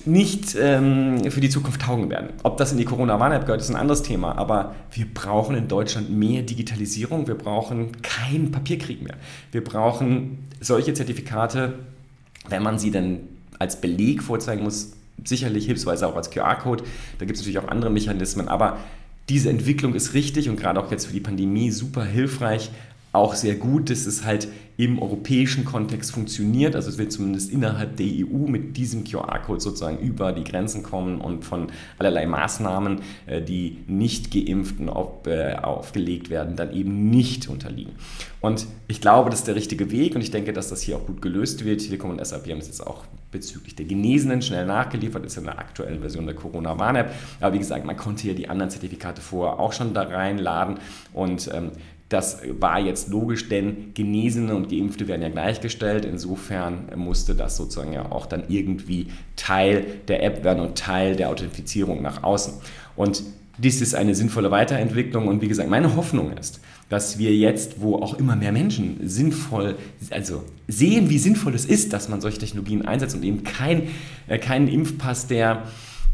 nicht 0.06 0.56
ähm, 0.60 1.32
für 1.32 1.40
die 1.40 1.50
Zukunft 1.50 1.82
taugen 1.82 2.10
werden. 2.10 2.30
Ob 2.44 2.58
das 2.58 2.72
in 2.72 2.78
die 2.78 2.86
Corona-Warn-App 2.86 3.46
gehört, 3.46 3.62
ist 3.62 3.70
ein 3.70 3.76
anderes 3.76 4.04
Thema. 4.04 4.38
Aber 4.38 4.76
wir 4.92 5.06
brauchen 5.06 5.56
in 5.56 5.68
Deutschland 5.68 6.10
mehr 6.10 6.42
Digitalisierung. 6.42 7.28
Wir 7.28 7.36
brauchen 7.36 8.02
keinen 8.02 8.52
Papierkrieg 8.52 9.02
mehr. 9.02 9.16
Wir 9.52 9.64
brauchen 9.64 10.50
solche 10.60 10.94
Zertifikate, 10.94 11.76
wenn 12.50 12.64
man 12.64 12.80
sie 12.80 12.92
dann 12.92 13.20
als 13.60 13.80
Beleg 13.80 14.24
vorzeigen 14.24 14.64
muss, 14.64 14.94
sicherlich 15.24 15.66
hilfsweise 15.66 16.08
auch 16.08 16.16
als 16.18 16.32
QR-Code. 16.32 16.84
Da 17.20 17.26
gibt 17.26 17.38
es 17.38 17.42
natürlich 17.42 17.60
auch 17.60 17.70
andere 17.70 17.92
Mechanismen. 17.92 18.50
Aber 18.50 18.78
diese 19.30 19.50
Entwicklung 19.50 19.96
ist 19.96 20.14
richtig 20.14 20.50
und 20.50 20.60
gerade 20.60 20.82
auch 20.82 20.92
jetzt 20.92 21.06
für 21.06 21.14
die 21.14 21.22
Pandemie 21.22 21.72
super 21.72 22.04
hilfreich, 22.04 22.72
auch 23.14 23.36
sehr 23.36 23.56
gut, 23.56 23.90
dass 23.90 24.06
es 24.06 24.26
halt 24.26 24.48
im 24.76 25.00
europäischen 25.00 25.66
Kontext 25.66 26.12
funktioniert. 26.12 26.76
Also 26.76 26.90
es 26.90 26.98
wird 26.98 27.12
zumindest 27.12 27.52
innerhalb 27.52 27.96
der 27.98 28.08
EU 28.08 28.48
mit 28.48 28.76
diesem 28.76 29.04
QR-Code 29.04 29.62
sozusagen 29.62 30.00
über 30.00 30.32
die 30.32 30.44
Grenzen 30.44 30.82
kommen 30.82 31.22
und 31.22 31.46
von 31.46 31.68
allerlei 32.00 32.26
Maßnahmen, 32.26 33.02
äh, 33.28 33.42
die 33.42 33.84
nicht 33.88 34.32
geimpften 34.32 34.90
äh, 35.28 35.56
aufgelegt 35.56 36.32
werden, 36.32 36.56
dann 36.56 36.74
eben 36.74 37.12
nicht 37.12 37.48
unterliegen. 37.48 37.94
Und 38.42 38.66
ich 38.88 39.00
glaube, 39.00 39.30
das 39.30 39.40
ist 39.40 39.48
der 39.48 39.56
richtige 39.56 39.92
Weg 39.92 40.16
und 40.16 40.22
ich 40.22 40.32
denke, 40.32 40.52
dass 40.52 40.70
das 40.70 40.82
hier 40.82 40.98
auch 40.98 41.06
gut 41.06 41.22
gelöst 41.22 41.64
wird. 41.64 41.82
Telekom 41.82 42.10
und 42.10 42.26
SAP 42.26 42.50
haben 42.50 42.58
es 42.58 42.68
jetzt 42.68 42.86
auch 42.86 43.06
bezüglich 43.32 43.76
der 43.76 43.86
Genesenen 43.86 44.42
schnell 44.42 44.66
nachgeliefert, 44.66 45.26
ist 45.26 45.38
in 45.38 45.46
der 45.46 45.60
aktuellen 45.60 46.00
Version 46.02 46.26
der 46.26 46.36
Corona-Warn-App. 46.36 47.12
Aber 47.42 47.54
wie 47.54 47.60
gesagt, 47.60 47.86
man 47.86 47.98
konnte 47.98 48.24
hier 48.24 48.36
die 48.36 48.50
anderen 48.50 48.70
Zertifikate 48.70 49.22
vorher 49.22 49.60
auch 49.60 49.74
schon 49.74 49.94
da 49.94 50.04
reinladen 50.04 50.80
und 51.14 51.50
ähm, 51.54 51.72
Das 52.14 52.38
war 52.60 52.80
jetzt 52.80 53.10
logisch, 53.10 53.50
denn 53.50 53.92
Genesene 53.96 54.54
und 54.54 54.70
Geimpfte 54.70 55.08
werden 55.08 55.24
ja 55.24 55.30
gleichgestellt. 55.30 56.06
Insofern 56.06 56.86
musste 56.96 57.34
das 57.34 57.58
sozusagen 57.58 57.92
ja 57.92 58.12
auch 58.12 58.28
dann 58.28 58.44
irgendwie 58.50 59.08
Teil 59.36 59.84
der 60.08 60.22
App 60.22 60.44
werden 60.44 60.60
und 60.60 60.78
Teil 60.78 61.16
der 61.16 61.32
Authentifizierung 61.32 62.04
nach 62.04 62.22
außen. 62.22 62.54
Und 62.96 63.24
dies 63.58 63.82
ist 63.82 63.96
eine 63.96 64.14
sinnvolle 64.14 64.52
Weiterentwicklung 64.52 65.28
und 65.28 65.42
wie 65.42 65.48
gesagt, 65.48 65.72
meine 65.72 65.96
Hoffnung 65.96 66.38
ist, 66.38 66.60
dass 66.88 67.18
wir 67.18 67.36
jetzt, 67.36 67.82
wo 67.82 67.96
auch 67.96 68.20
immer 68.20 68.36
mehr 68.36 68.52
Menschen 68.52 69.00
sinnvoll, 69.10 69.76
also 70.12 70.44
sehen, 70.68 71.10
wie 71.10 71.18
sinnvoll 71.18 71.56
es 71.56 71.66
ist, 71.66 71.94
dass 71.94 72.10
man 72.10 72.22
solche 72.22 72.38
Technologien 72.38 72.86
einsetzt 72.86 73.16
und 73.16 73.24
eben 73.24 73.44
kein, 73.44 73.88
äh, 74.28 74.38
keinen 74.38 74.68
Impfpass, 74.68 75.26
der 75.26 75.64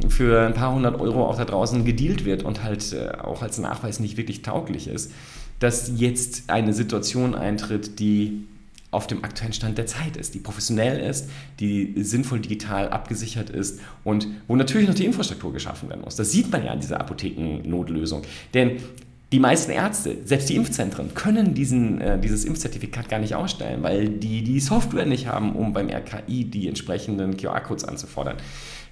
für 0.07 0.47
ein 0.47 0.53
paar 0.53 0.73
hundert 0.73 0.97
Euro 1.01 1.25
auch 1.25 1.35
da 1.35 1.43
draußen 1.43 1.83
gedealt 1.83 2.23
wird 2.23 2.43
und 2.43 2.63
halt 2.63 2.93
äh, 2.93 3.17
auch 3.17 3.41
als 3.41 3.57
Nachweis 3.57 3.99
nicht 3.99 4.15
wirklich 4.15 4.43
tauglich 4.43 4.87
ist, 4.87 5.11
dass 5.59 5.91
jetzt 5.95 6.49
eine 6.49 6.73
Situation 6.73 7.35
eintritt, 7.35 7.99
die 7.99 8.45
auf 8.91 9.05
dem 9.05 9.23
aktuellen 9.23 9.53
Stand 9.53 9.77
der 9.77 9.85
Zeit 9.85 10.17
ist, 10.17 10.33
die 10.33 10.39
professionell 10.39 10.99
ist, 10.99 11.29
die 11.59 11.93
sinnvoll 11.97 12.39
digital 12.39 12.89
abgesichert 12.89 13.49
ist 13.49 13.79
und 14.03 14.27
wo 14.47 14.55
natürlich 14.55 14.87
noch 14.87 14.95
die 14.95 15.05
Infrastruktur 15.05 15.53
geschaffen 15.53 15.89
werden 15.89 16.01
muss. 16.01 16.15
Das 16.15 16.31
sieht 16.31 16.51
man 16.51 16.65
ja 16.65 16.71
an 16.71 16.79
dieser 16.79 16.99
Apothekennotlösung. 16.99 18.23
Denn 18.53 18.77
die 19.31 19.39
meisten 19.39 19.71
Ärzte, 19.71 20.17
selbst 20.25 20.49
die 20.49 20.55
Impfzentren, 20.55 21.13
können 21.13 21.53
diesen, 21.53 22.01
äh, 22.01 22.19
dieses 22.19 22.45
Impfzertifikat 22.45 23.09
gar 23.09 23.19
nicht 23.19 23.35
ausstellen, 23.35 23.83
weil 23.83 24.09
die 24.09 24.43
die 24.43 24.59
Software 24.59 25.05
nicht 25.05 25.27
haben, 25.27 25.55
um 25.55 25.71
beim 25.71 25.87
RKI 25.89 26.45
die 26.45 26.67
entsprechenden 26.67 27.37
QR-Codes 27.37 27.85
anzufordern. 27.85 28.37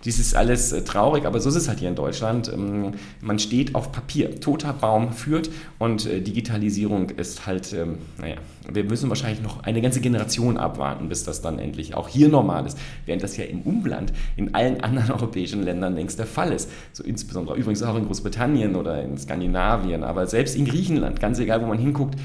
Dies 0.06 0.20
ist 0.20 0.36
alles 0.36 0.72
äh, 0.72 0.84
traurig, 0.84 1.26
aber 1.26 1.40
so 1.40 1.50
ist 1.50 1.56
es 1.56 1.68
halt 1.68 1.80
hier 1.80 1.90
in 1.90 1.96
Deutschland. 1.96 2.52
Ähm, 2.54 2.94
man 3.22 3.40
steht 3.40 3.76
auf 3.76 3.92
Papier. 3.92 4.40
Toter 4.40 4.74
Baum 4.74 5.12
führt 5.12 5.50
und 5.80 6.06
äh, 6.06 6.22
Digitalisierung 6.22 7.10
ist 7.10 7.46
halt, 7.46 7.74
ähm, 7.74 7.98
naja, 8.20 8.36
wir 8.72 8.84
müssen 8.84 9.10
wahrscheinlich 9.10 9.42
noch 9.42 9.64
eine 9.64 9.82
ganze 9.82 10.02
Generation 10.02 10.58
abwarten, 10.58 11.10
bis 11.10 11.24
das 11.24 11.42
dann 11.42 11.58
endlich 11.58 11.96
auch 11.96 12.08
hier 12.08 12.30
normal 12.30 12.66
ist. 12.66 12.78
Während 13.06 13.24
das 13.24 13.38
ja 13.38 13.46
im 13.46 13.62
Umland 13.62 14.14
in 14.36 14.54
allen 14.54 14.82
anderen 14.82 15.12
europäischen 15.18 15.64
Ländern 15.64 15.96
längst 15.96 16.20
der 16.20 16.28
Fall 16.28 16.52
ist. 16.52 16.70
So 16.94 17.04
insbesondere 17.04 17.56
übrigens 17.58 17.82
auch 17.84 17.96
in 17.96 18.06
Großbritannien 18.06 18.76
oder 18.76 19.02
in 19.02 19.18
Skandinavien, 19.18 20.04
aber 20.04 20.28
selbst 20.28 20.56
in 20.56 20.66
Griechenland, 20.66 21.20
ganz 21.20 21.40
egal, 21.40 21.62
wo 21.62 21.66
man 21.66 21.80
hinguckt, 21.80 22.16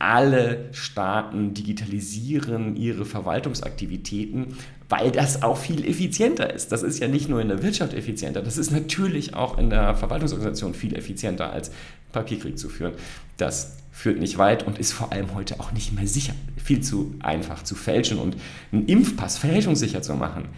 alle 0.00 0.70
Staaten 0.72 1.52
digitalisieren 1.52 2.74
ihre 2.74 3.04
Verwaltungsaktivitäten, 3.04 4.56
weil 4.88 5.12
das 5.12 5.42
auch 5.42 5.58
viel 5.58 5.86
effizienter 5.86 6.52
ist. 6.52 6.72
Das 6.72 6.82
ist 6.82 7.00
ja 7.00 7.06
nicht 7.06 7.28
nur 7.28 7.40
in 7.40 7.48
der 7.48 7.62
Wirtschaft 7.62 7.92
effizienter, 7.92 8.40
das 8.40 8.56
ist 8.56 8.72
natürlich 8.72 9.34
auch 9.34 9.58
in 9.58 9.68
der 9.70 9.94
Verwaltungsorganisation 9.94 10.72
viel 10.74 10.96
effizienter 10.96 11.52
als 11.52 11.70
Papierkrieg 12.12 12.58
zu 12.58 12.70
führen. 12.70 12.94
Das 13.36 13.76
führt 13.92 14.18
nicht 14.18 14.38
weit 14.38 14.66
und 14.66 14.78
ist 14.78 14.92
vor 14.92 15.12
allem 15.12 15.34
heute 15.34 15.60
auch 15.60 15.72
nicht 15.72 15.92
mehr 15.92 16.06
sicher. 16.06 16.32
Viel 16.56 16.80
zu 16.80 17.14
einfach 17.20 17.62
zu 17.62 17.74
fälschen 17.74 18.18
und 18.18 18.36
einen 18.72 18.86
Impfpass 18.86 19.36
fälschungssicher 19.36 20.00
zu 20.00 20.14
machen. 20.14 20.48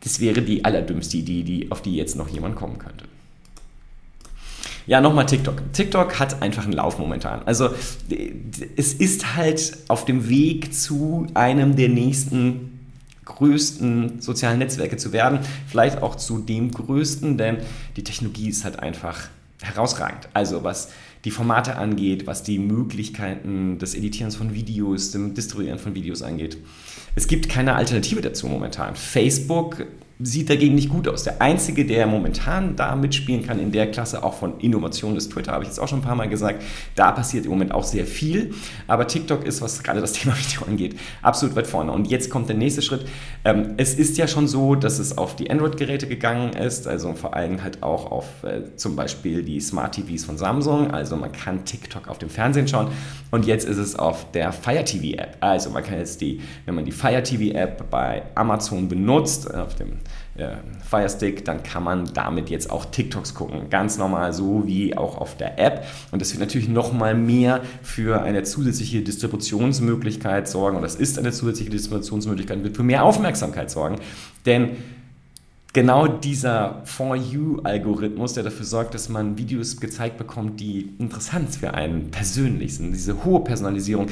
Das 0.00 0.18
wäre 0.18 0.42
die 0.42 0.64
allerdümmste 0.64 1.16
Idee, 1.18 1.44
die, 1.44 1.70
auf 1.70 1.80
die 1.80 1.94
jetzt 1.94 2.16
noch 2.16 2.28
jemand 2.28 2.56
kommen 2.56 2.78
könnte. 2.78 3.04
Ja, 4.86 5.00
nochmal 5.00 5.26
TikTok. 5.26 5.72
TikTok 5.72 6.18
hat 6.18 6.42
einfach 6.42 6.64
einen 6.64 6.74
Lauf 6.74 6.98
momentan. 6.98 7.42
Also 7.46 7.70
es 8.76 8.92
ist 8.92 9.34
halt 9.34 9.78
auf 9.88 10.04
dem 10.04 10.28
Weg 10.28 10.74
zu 10.74 11.26
einem 11.34 11.76
der 11.76 11.88
nächsten 11.88 12.70
größten 13.24 14.20
sozialen 14.20 14.58
Netzwerke 14.58 14.96
zu 14.98 15.12
werden. 15.12 15.38
Vielleicht 15.66 16.02
auch 16.02 16.16
zu 16.16 16.38
dem 16.38 16.70
größten, 16.70 17.38
denn 17.38 17.58
die 17.96 18.04
Technologie 18.04 18.48
ist 18.48 18.64
halt 18.64 18.78
einfach 18.78 19.28
herausragend. 19.62 20.28
Also 20.34 20.62
was 20.64 20.90
die 21.24 21.30
Formate 21.30 21.76
angeht, 21.76 22.26
was 22.26 22.42
die 22.42 22.58
Möglichkeiten 22.58 23.78
des 23.78 23.94
Editierens 23.94 24.36
von 24.36 24.52
Videos, 24.52 25.12
dem 25.12 25.32
Distribuieren 25.32 25.78
von 25.78 25.94
Videos 25.94 26.20
angeht. 26.20 26.58
Es 27.16 27.26
gibt 27.26 27.48
keine 27.48 27.74
Alternative 27.74 28.20
dazu 28.20 28.46
momentan. 28.46 28.94
Facebook 28.94 29.86
sieht 30.20 30.48
dagegen 30.48 30.74
nicht 30.76 30.88
gut 30.88 31.08
aus. 31.08 31.24
Der 31.24 31.42
einzige, 31.42 31.84
der 31.84 32.06
momentan 32.06 32.76
da 32.76 32.94
mitspielen 32.94 33.44
kann 33.44 33.58
in 33.58 33.72
der 33.72 33.90
Klasse, 33.90 34.22
auch 34.22 34.34
von 34.34 34.60
Innovation 34.60 35.16
ist 35.16 35.32
Twitter, 35.32 35.52
habe 35.52 35.64
ich 35.64 35.68
jetzt 35.68 35.80
auch 35.80 35.88
schon 35.88 36.00
ein 36.00 36.04
paar 36.04 36.14
Mal 36.14 36.28
gesagt. 36.28 36.62
Da 36.94 37.10
passiert 37.10 37.46
im 37.46 37.50
Moment 37.50 37.72
auch 37.72 37.82
sehr 37.82 38.06
viel. 38.06 38.54
Aber 38.86 39.06
TikTok 39.06 39.44
ist, 39.44 39.60
was 39.60 39.82
gerade 39.82 40.00
das 40.00 40.12
Thema 40.14 40.36
Video 40.38 40.66
angeht, 40.66 40.96
absolut 41.22 41.56
weit 41.56 41.66
vorne. 41.66 41.90
Und 41.90 42.06
jetzt 42.08 42.30
kommt 42.30 42.48
der 42.48 42.56
nächste 42.56 42.82
Schritt. 42.82 43.06
Ähm, 43.44 43.74
es 43.76 43.94
ist 43.94 44.16
ja 44.16 44.28
schon 44.28 44.46
so, 44.46 44.76
dass 44.76 44.98
es 44.98 45.18
auf 45.18 45.34
die 45.34 45.50
Android-Geräte 45.50 46.06
gegangen 46.06 46.52
ist, 46.52 46.86
also 46.86 47.14
vor 47.14 47.34
allem 47.34 47.62
halt 47.62 47.82
auch 47.82 48.10
auf 48.10 48.44
äh, 48.44 48.76
zum 48.76 48.94
Beispiel 48.94 49.42
die 49.42 49.60
Smart 49.60 49.96
TVs 49.96 50.24
von 50.24 50.38
Samsung. 50.38 50.92
Also 50.92 51.16
man 51.16 51.32
kann 51.32 51.64
TikTok 51.64 52.08
auf 52.08 52.18
dem 52.18 52.30
Fernsehen 52.30 52.68
schauen. 52.68 52.88
Und 53.32 53.46
jetzt 53.46 53.66
ist 53.66 53.78
es 53.78 53.96
auf 53.96 54.30
der 54.30 54.52
Fire 54.52 54.84
TV 54.84 55.20
App. 55.20 55.36
Also 55.40 55.70
man 55.70 55.82
kann 55.82 55.98
jetzt 55.98 56.20
die, 56.20 56.40
wenn 56.66 56.76
man 56.76 56.84
die 56.84 56.92
Fire 56.92 57.22
TV 57.22 57.56
App 57.56 57.90
bei 57.90 58.22
Amazon 58.36 58.88
benutzt, 58.88 59.52
auf 59.52 59.74
dem 59.74 59.98
Firestick, 60.82 61.44
dann 61.44 61.62
kann 61.62 61.84
man 61.84 62.06
damit 62.12 62.50
jetzt 62.50 62.70
auch 62.70 62.86
TikToks 62.86 63.34
gucken. 63.34 63.70
Ganz 63.70 63.98
normal, 63.98 64.32
so 64.32 64.66
wie 64.66 64.96
auch 64.96 65.16
auf 65.16 65.36
der 65.36 65.58
App. 65.60 65.86
Und 66.10 66.20
das 66.20 66.32
wird 66.32 66.40
natürlich 66.40 66.68
nochmal 66.68 67.14
mehr 67.14 67.60
für 67.82 68.22
eine 68.22 68.42
zusätzliche 68.42 69.02
Distributionsmöglichkeit 69.02 70.48
sorgen. 70.48 70.76
Und 70.76 70.82
das 70.82 70.96
ist 70.96 71.18
eine 71.18 71.30
zusätzliche 71.30 71.70
Distributionsmöglichkeit, 71.70 72.64
wird 72.64 72.76
für 72.76 72.82
mehr 72.82 73.04
Aufmerksamkeit 73.04 73.70
sorgen. 73.70 74.00
Denn 74.44 74.70
genau 75.72 76.08
dieser 76.08 76.82
For 76.84 77.14
You-Algorithmus, 77.14 78.32
der 78.32 78.42
dafür 78.42 78.66
sorgt, 78.66 78.94
dass 78.94 79.08
man 79.08 79.38
Videos 79.38 79.78
gezeigt 79.78 80.18
bekommt, 80.18 80.58
die 80.58 80.90
interessant 80.98 81.54
für 81.54 81.74
einen 81.74 82.10
persönlich 82.10 82.74
sind, 82.76 82.92
diese 82.92 83.24
hohe 83.24 83.44
Personalisierung, 83.44 84.08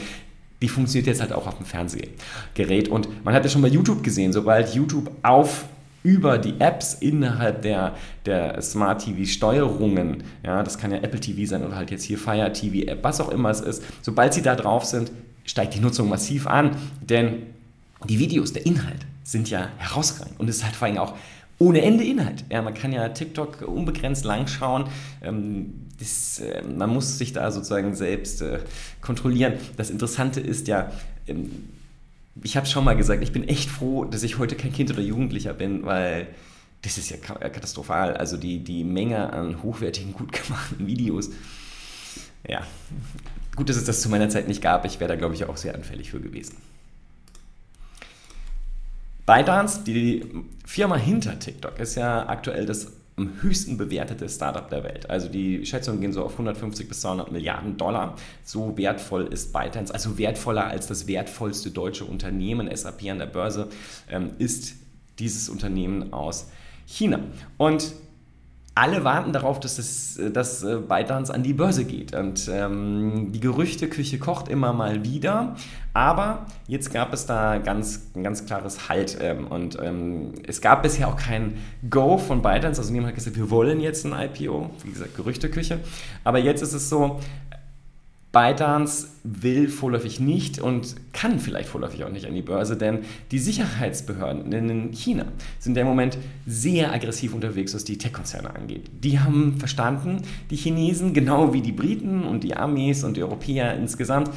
die 0.61 0.69
funktioniert 0.69 1.09
jetzt 1.09 1.21
halt 1.21 1.33
auch 1.33 1.49
auf 1.49 1.57
dem 1.57 1.67
Fernsehgerät. 1.67 2.88
Und 2.88 3.25
man 3.25 3.35
hat 3.35 3.43
ja 3.43 3.50
schon 3.50 3.62
bei 3.62 3.69
YouTube 3.69 4.05
gesehen, 4.05 4.33
sobald 4.33 4.73
YouTube 4.73 5.11
auf 5.25 5.64
über 6.02 6.38
die 6.38 6.61
Apps 6.61 6.94
innerhalb 6.94 7.62
der, 7.62 7.94
der 8.26 8.61
Smart 8.61 9.04
TV-Steuerungen, 9.04 10.25
ja, 10.44 10.62
das 10.62 10.78
kann 10.78 10.90
ja 10.90 10.99
Apple 10.99 11.21
TV 11.21 11.49
sein 11.49 11.64
oder 11.64 11.76
halt 11.76 11.90
jetzt 11.90 12.04
hier 12.04 12.18
Fire 12.18 12.52
TV 12.52 12.90
App, 12.90 13.02
was 13.02 13.21
auch 13.21 13.28
immer 13.28 13.50
es 13.50 13.61
ist, 13.61 13.85
sobald 14.02 14.35
sie 14.35 14.42
da 14.42 14.56
drauf 14.56 14.85
sind, 14.85 15.12
steigt 15.44 15.75
die 15.75 15.80
Nutzung 15.80 16.09
massiv 16.09 16.47
an, 16.47 16.76
denn 17.00 17.44
die 18.09 18.18
Videos, 18.18 18.52
der 18.52 18.66
Inhalt 18.66 19.06
sind 19.23 19.49
ja 19.50 19.68
herausragend 19.78 20.38
und 20.38 20.49
es 20.49 20.56
ist 20.56 20.64
halt 20.64 20.75
vor 20.75 20.88
allem 20.88 20.99
auch 20.99 21.14
ohne 21.59 21.82
Ende 21.82 22.02
Inhalt. 22.02 22.44
Ja, 22.50 22.61
man 22.61 22.75
kann 22.75 22.92
ja 22.92 23.09
TikTok 23.09 23.62
unbegrenzt 23.62 24.25
lang 24.25 24.49
schauen. 24.49 24.87
Ähm, 25.23 25.75
das, 26.00 26.40
äh, 26.40 26.62
man 26.62 26.90
muss 26.90 27.18
sich 27.18 27.32
da 27.32 27.52
sozusagen 27.52 27.94
selbst 27.94 28.42
äh, 28.42 28.59
kontrollieren. 29.00 29.54
Das 29.76 29.88
Interessante 29.90 30.40
ist 30.40 30.66
ja, 30.66 30.90
ähm, 31.28 31.68
ich 32.42 32.56
habe 32.56 32.66
schon 32.66 32.84
mal 32.84 32.96
gesagt, 32.96 33.22
ich 33.22 33.32
bin 33.32 33.46
echt 33.46 33.70
froh, 33.70 34.04
dass 34.04 34.22
ich 34.22 34.38
heute 34.38 34.56
kein 34.56 34.72
Kind 34.72 34.90
oder 34.90 35.02
Jugendlicher 35.02 35.52
bin, 35.52 35.84
weil 35.84 36.28
das 36.82 36.98
ist 36.98 37.10
ja 37.10 37.16
katastrophal. 37.16 38.16
Also 38.16 38.36
die, 38.36 38.64
die 38.64 38.84
Menge 38.84 39.32
an 39.32 39.62
hochwertigen, 39.62 40.12
gut 40.12 40.32
gemachten 40.32 40.86
Videos. 40.86 41.30
Ja, 42.48 42.66
gut, 43.54 43.68
dass 43.68 43.76
es 43.76 43.84
das 43.84 44.00
zu 44.00 44.08
meiner 44.08 44.28
Zeit 44.28 44.48
nicht 44.48 44.62
gab. 44.62 44.84
Ich 44.84 44.98
wäre 44.98 45.08
da, 45.08 45.16
glaube 45.16 45.34
ich, 45.34 45.44
auch 45.44 45.56
sehr 45.56 45.74
anfällig 45.74 46.10
für 46.10 46.20
gewesen. 46.20 46.56
ByteDance, 49.26 49.84
die 49.84 50.26
Firma 50.66 50.96
hinter 50.96 51.38
TikTok, 51.38 51.78
ist 51.78 51.94
ja 51.94 52.28
aktuell 52.28 52.66
das 52.66 52.92
am 53.16 53.42
höchsten 53.42 53.76
bewertete 53.76 54.28
Startup 54.28 54.69
der 54.69 54.85
Welt. 54.85 55.11
Also 55.11 55.28
die 55.28 55.66
Schätzungen 55.66 56.00
gehen 56.00 56.12
so 56.12 56.25
auf 56.25 56.33
150 56.33 56.88
bis 56.88 57.00
200 57.02 57.31
Milliarden 57.31 57.76
Dollar. 57.76 58.16
So 58.45 58.76
wertvoll 58.76 59.26
ist 59.26 59.52
ByteDance, 59.52 59.92
also 59.92 60.19
wertvoller 60.19 60.66
als 60.66 60.87
das 60.87 61.07
wertvollste 61.07 61.71
deutsche 61.71 62.04
Unternehmen 62.04 62.75
SAP 62.75 63.11
an 63.11 63.19
der 63.19 63.26
Börse, 63.26 63.69
ähm, 64.11 64.31
ist 64.38 64.75
dieses 65.19 65.49
Unternehmen 65.49 66.12
aus 66.12 66.50
China. 66.87 67.21
Und 67.59 67.92
alle 68.75 69.05
warten 69.05 69.33
darauf, 69.33 69.61
dass, 69.61 69.79
es, 69.79 70.19
dass 70.33 70.62
äh, 70.62 70.76
ByteDance 70.76 71.33
an 71.33 71.43
die 71.43 71.52
Börse 71.52 71.85
geht. 71.85 72.14
Und 72.14 72.49
ähm, 72.50 73.31
die 73.33 73.41
Gerüchteküche 73.41 74.19
kocht 74.19 74.49
immer 74.49 74.73
mal 74.73 75.05
wieder. 75.05 75.57
Aber 75.93 76.47
jetzt 76.69 76.93
gab 76.93 77.12
es 77.12 77.26
da 77.26 77.59
ganz, 77.59 78.11
ein 78.14 78.23
ganz 78.23 78.47
klares 78.47 78.88
Halt. 78.88 79.19
Ähm, 79.21 79.47
und 79.47 79.79
ähm, 79.83 80.33
es 80.47 80.62
gab 80.62 80.83
bisher 80.83 81.09
auch 81.09 81.17
kein 81.17 81.59
Go 81.91 82.17
von 82.17 82.41
ByteDance. 82.41 82.81
Also 82.81 82.93
niemand 82.93 83.09
hat 83.09 83.17
gesagt, 83.17 83.37
wir 83.37 83.50
wollen 83.50 83.81
jetzt 83.81 84.07
ein 84.07 84.14
IPO. 84.14 84.71
Wie 84.85 84.93
gesagt, 84.93 85.17
Gerüchteküche. 85.17 85.81
Aber 86.25 86.38
jetzt 86.38 86.62
ist 86.62 86.73
es 86.73 86.88
so, 86.88 87.21
ByteDance 88.32 89.08
will 89.24 89.68
vorläufig 89.68 90.18
nicht 90.18 90.58
und 90.58 90.96
kann 91.12 91.38
vielleicht 91.38 91.68
vorläufig 91.68 92.02
auch 92.04 92.10
nicht 92.10 92.26
an 92.26 92.34
die 92.34 92.42
Börse, 92.42 92.76
denn 92.76 93.00
die 93.30 93.38
Sicherheitsbehörden 93.38 94.50
in 94.52 94.92
China 94.92 95.26
sind 95.58 95.76
im 95.76 95.86
Moment 95.86 96.16
sehr 96.46 96.92
aggressiv 96.92 97.34
unterwegs, 97.34 97.74
was 97.74 97.84
die 97.84 97.98
Tech-Konzerne 97.98 98.54
angeht. 98.56 98.90
Die 99.04 99.20
haben 99.20 99.58
verstanden, 99.58 100.22
die 100.50 100.56
Chinesen, 100.56 101.12
genau 101.12 101.52
wie 101.52 101.60
die 101.60 101.72
Briten 101.72 102.24
und 102.24 102.42
die 102.42 102.56
Amis 102.56 103.04
und 103.04 103.18
die 103.18 103.22
Europäer 103.22 103.76
insgesamt, 103.76 104.30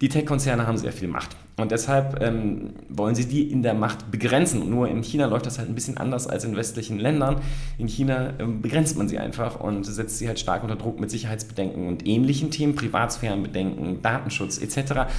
die 0.00 0.08
Tech-Konzerne 0.08 0.66
haben 0.66 0.76
sehr 0.76 0.92
viel 0.92 1.08
Macht. 1.08 1.36
Und 1.60 1.70
deshalb 1.70 2.22
ähm, 2.22 2.70
wollen 2.88 3.14
sie 3.14 3.26
die 3.26 3.50
in 3.50 3.62
der 3.62 3.74
Macht 3.74 4.10
begrenzen. 4.10 4.68
Nur 4.70 4.88
in 4.88 5.02
China 5.02 5.26
läuft 5.26 5.46
das 5.46 5.58
halt 5.58 5.68
ein 5.68 5.74
bisschen 5.74 5.98
anders 5.98 6.26
als 6.26 6.44
in 6.44 6.56
westlichen 6.56 6.98
Ländern. 6.98 7.40
In 7.78 7.88
China 7.88 8.32
ähm, 8.38 8.62
begrenzt 8.62 8.96
man 8.96 9.08
sie 9.08 9.18
einfach 9.18 9.60
und 9.60 9.84
setzt 9.84 10.18
sie 10.18 10.28
halt 10.28 10.38
stark 10.38 10.62
unter 10.62 10.76
Druck 10.76 11.00
mit 11.00 11.10
Sicherheitsbedenken 11.10 11.88
und 11.88 12.06
ähnlichen 12.06 12.50
Themen, 12.50 12.74
Privatsphärenbedenken, 12.74 14.02
Datenschutz 14.02 14.58
etc. 14.58 15.10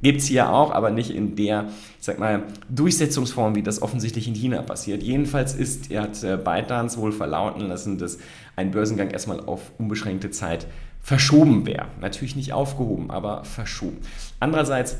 Gibt 0.00 0.20
es 0.20 0.26
hier 0.26 0.50
auch, 0.50 0.70
aber 0.70 0.90
nicht 0.90 1.10
in 1.10 1.34
der, 1.34 1.66
ich 1.98 2.06
sag 2.06 2.20
mal, 2.20 2.44
Durchsetzungsform, 2.68 3.56
wie 3.56 3.62
das 3.62 3.82
offensichtlich 3.82 4.28
in 4.28 4.34
China 4.34 4.62
passiert. 4.62 5.02
Jedenfalls 5.02 5.54
ist, 5.54 5.90
er 5.90 6.02
hat 6.02 6.22
äh, 6.22 6.36
ByteDance 6.36 6.98
wohl 6.98 7.10
verlauten 7.10 7.62
lassen, 7.62 7.98
dass 7.98 8.18
ein 8.54 8.70
Börsengang 8.70 9.10
erstmal 9.10 9.40
auf 9.40 9.72
unbeschränkte 9.78 10.30
Zeit 10.30 10.66
verschoben 11.00 11.66
wäre. 11.66 11.86
Natürlich 12.00 12.36
nicht 12.36 12.52
aufgehoben, 12.52 13.10
aber 13.10 13.44
verschoben. 13.44 13.98
Andererseits 14.40 14.98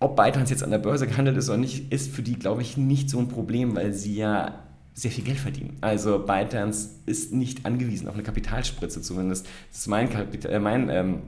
ob 0.00 0.16
ByteDance 0.16 0.52
jetzt 0.52 0.62
an 0.62 0.70
der 0.70 0.78
Börse 0.78 1.06
gehandelt 1.06 1.36
ist 1.36 1.48
oder 1.48 1.58
nicht, 1.58 1.92
ist 1.92 2.12
für 2.12 2.22
die, 2.22 2.38
glaube 2.38 2.62
ich, 2.62 2.76
nicht 2.76 3.08
so 3.08 3.18
ein 3.18 3.28
Problem, 3.28 3.76
weil 3.76 3.92
sie 3.92 4.16
ja 4.16 4.58
sehr 4.94 5.10
viel 5.10 5.24
Geld 5.24 5.38
verdienen. 5.38 5.76
Also 5.80 6.20
ByteDance 6.20 6.90
ist 7.06 7.32
nicht 7.32 7.66
angewiesen 7.66 8.08
auf 8.08 8.14
eine 8.14 8.22
Kapitalspritze 8.22 9.02
zumindest. 9.02 9.46
Das 9.70 9.80
ist 9.80 9.86
mein, 9.88 10.08
Kapital, 10.08 10.52
äh, 10.52 10.60
mein 10.60 10.88
ähm, 10.88 11.22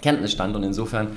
Kenntnisstand 0.00 0.56
und 0.56 0.62
insofern, 0.62 1.08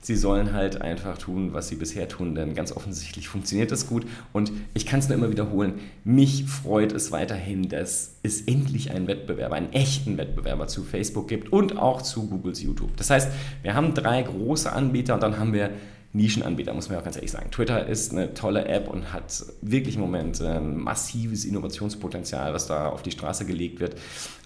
sie 0.00 0.16
sollen 0.16 0.52
halt 0.52 0.82
einfach 0.82 1.16
tun, 1.16 1.52
was 1.52 1.68
sie 1.68 1.76
bisher 1.76 2.08
tun, 2.08 2.34
denn 2.34 2.54
ganz 2.54 2.72
offensichtlich 2.72 3.28
funktioniert 3.28 3.70
das 3.70 3.86
gut 3.86 4.04
und 4.32 4.50
ich 4.74 4.84
kann 4.84 4.98
es 4.98 5.08
nur 5.08 5.16
immer 5.16 5.30
wiederholen, 5.30 5.74
mich 6.02 6.44
freut 6.46 6.90
es 6.90 7.12
weiterhin, 7.12 7.68
dass 7.68 8.16
es 8.24 8.40
endlich 8.42 8.90
einen 8.90 9.06
Wettbewerber, 9.06 9.54
einen 9.54 9.72
echten 9.72 10.18
Wettbewerber 10.18 10.66
zu 10.66 10.82
Facebook 10.82 11.28
gibt 11.28 11.52
und 11.52 11.78
auch 11.78 12.02
zu 12.02 12.28
Googles 12.28 12.60
YouTube. 12.60 12.96
Das 12.96 13.10
heißt, 13.10 13.30
wir 13.62 13.74
haben 13.74 13.94
drei 13.94 14.22
große 14.22 14.72
Anbieter 14.72 15.14
und 15.14 15.22
dann 15.22 15.38
haben 15.38 15.52
wir 15.52 15.70
Nischenanbieter, 16.14 16.74
muss 16.74 16.88
man 16.88 16.96
ja 16.96 17.00
auch 17.00 17.04
ganz 17.04 17.16
ehrlich 17.16 17.30
sagen. 17.30 17.50
Twitter 17.50 17.86
ist 17.86 18.12
eine 18.12 18.34
tolle 18.34 18.66
App 18.66 18.88
und 18.88 19.12
hat 19.12 19.44
wirklich 19.62 19.94
im 19.94 20.02
Moment 20.02 20.40
ein 20.42 20.76
massives 20.76 21.44
Innovationspotenzial, 21.44 22.52
was 22.52 22.66
da 22.66 22.88
auf 22.88 23.02
die 23.02 23.10
Straße 23.10 23.46
gelegt 23.46 23.80
wird. 23.80 23.96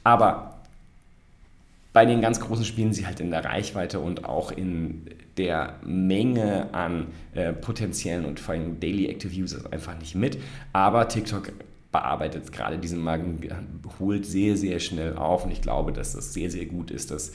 Aber 0.05 0.61
bei 1.93 2.05
den 2.05 2.21
ganz 2.21 2.41
großen 2.41 2.65
spielen 2.65 2.93
sie 2.93 3.07
halt 3.07 3.21
in 3.21 3.31
der 3.31 3.45
Reichweite 3.45 4.01
und 4.01 4.27
auch 4.27 4.53
in 4.53 5.07
der 5.39 5.77
Menge 5.83 6.73
an 6.73 7.07
äh, 7.35 7.53
potenziellen 7.53 8.27
und 8.27 8.39
vor 8.39 8.55
allem 8.55 8.79
Daily 8.79 9.07
Active 9.09 9.35
Users 9.35 9.65
einfach 9.73 9.99
nicht 9.99 10.15
mit. 10.15 10.39
Aber 10.73 11.09
TikTok 11.09 11.53
bearbeitet 11.91 12.53
gerade 12.53 12.79
diesen 12.79 13.01
Markt, 13.01 13.25
holt 13.99 14.27
sehr, 14.27 14.57
sehr 14.57 14.79
schnell 14.79 15.17
auf 15.17 15.47
und 15.47 15.51
ich 15.51 15.63
glaube, 15.63 15.93
dass 15.93 16.13
das 16.13 16.35
sehr, 16.35 16.51
sehr 16.51 16.67
gut 16.67 16.91
ist, 16.91 17.11
dass 17.11 17.33